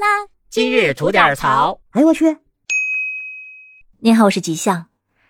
[0.00, 0.06] 啦！
[0.48, 1.78] 今日吐点槽。
[1.90, 2.38] 哎呦我去！
[3.98, 4.86] 您好，我是吉祥。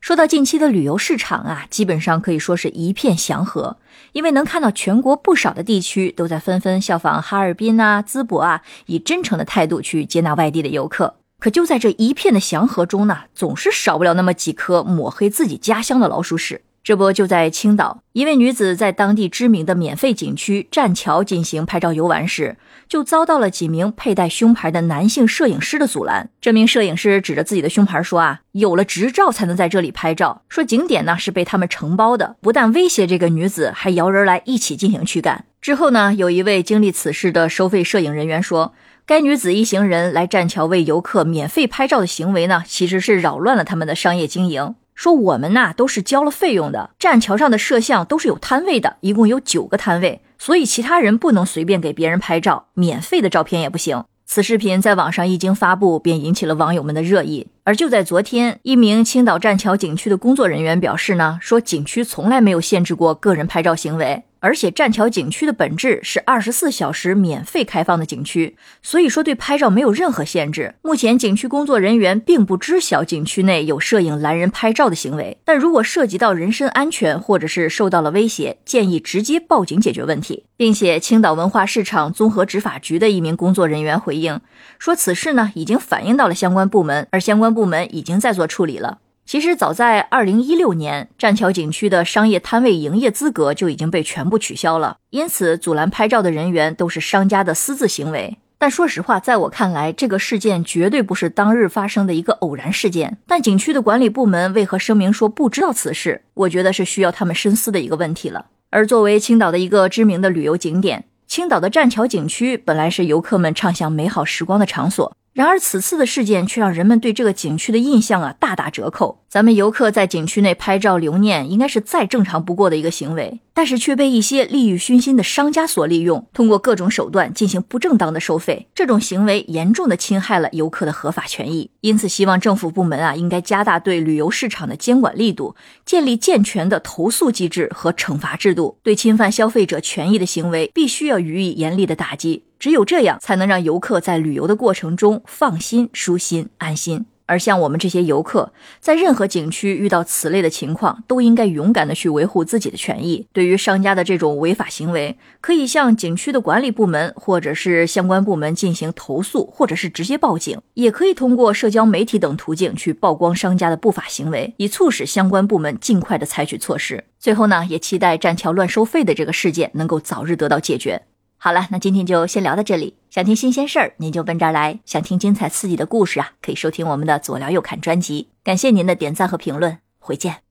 [0.00, 3.76] 说到近期的旅游市场啊，基本上可以说是一片祥和，
[4.12, 11.16] 因为能看到全国不少的地区都在纷纷效仿哈尔滨啊、淄博啊，以真诚的态度去接纳外地的游客。
[11.38, 16.62] 可就在这一片的祥和中呢，总是少不了那么几颗抹黑自己家乡的老鼠屎。
[16.84, 26.28] 这不就在青岛，一位女子在当地知名的免费景区栈桥进行拍照游玩时，就遭到了几名佩戴胸牌的男性摄影师的阻拦。
[26.42, 30.42] 这名摄影师指着自己的胸牌说：“啊，有了执照才能在这里拍照。
[30.50, 38.74] 说景点呢是被他们承包的，不但威胁这个女子，还摇人来一起进行驱赶。”之后呢，有一位经历此事的收费摄影人员说
[39.06, 54.04] ：“该女子一行人来栈桥为游客免费拍照的行为呢，其实是扰乱了他们的商业经营。”说我们呐都是交了费用的，栈桥上的摄像都是有摊位的，一共有九个摊位，所以其他人不能随便给别人拍照，免费的照片也不行。
[54.26, 57.46] 此视频在网上一经发布，便引起了网友们的热议。
[57.64, 64.22] 而就在昨天，一名青岛栈桥景区的工作人员表示呢，说景区从来没有限制过个人拍照行为。
[64.44, 70.74] 而且栈桥景区的本质是二十四小时免费开放的景区，所以说对拍照没有任何限制。
[70.82, 80.44] 目前景区工作人员并不知晓景区内有摄影拦人拍照的行为，但如果涉及到人身安全或者是受到了威胁，建议直接报警解决问题。
[80.56, 84.40] 并且青岛文化市场综合执法局的一名工作人员回应
[84.78, 88.98] 说，此事呢已经反映到了相关部门，而相关部门已经在做处理了。
[89.26, 98.36] 其实早在二零一六年，栈桥景区的商业摊位营业资格就已经被全部取消了，因此阻拦拍照的人员都是商家的私自行为。
[98.58, 103.16] 但说实话，在我看来，这个事件绝对不是当日发生的一个偶然事件。
[103.26, 106.22] 但景区的管理部门为何声明说不知道此事？
[106.34, 108.46] 我觉得是需要他们深思的一个问题了。
[108.70, 115.16] 而作为青岛的一个知名的旅游景点，青岛的栈桥景区本来是游客们畅享美好时光的场所。
[115.34, 119.23] 然而，此次的事件却让人们对这个景区的印象啊大打折扣。
[119.34, 128.68] 咱们游客在景区内拍照留念，应该是再正常不过的一个行为，但是却被一些利欲熏心的商家所利用，通过各种手段进行不正当的收费。
[128.76, 131.68] 这种行为严重的侵害了游客的合法权益。
[131.80, 142.44] 因此，希望政府部门啊应该加大对旅游市场的监管力度，建立健全的投诉机制和惩罚制度，对侵犯消费者权益的行为必须要予以严厉的打击。
[142.60, 147.06] 只有这样，才能让游客在旅游的过程中放心、舒心、安心。
[147.26, 153.26] 而像我们这些游客，在任何景区遇到此类的情况，都应该勇敢的去维护自己的权益。
[153.32, 167.04] 对于商家的这种违法行为，可以向景区的管理部门或者是相关部门进行投诉，或者是直接报警，也可以通过社交媒体等途径去曝光商家的不法行为，以促使相关部门尽快的采取措施。
[167.18, 171.02] 最后呢，也期待栈桥乱收费的这个事件能够早日得到解决。
[171.38, 172.94] 好了，那今天就先聊到这里。
[173.14, 178.30] 想听新鲜事儿，您就奔这儿来；想听精彩刺激的故事啊，可以收听我们的左聊右侃专辑。
[178.42, 180.43] 感谢您的点赞和评论，回见。